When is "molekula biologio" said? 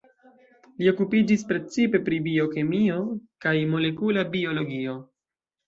3.77-5.01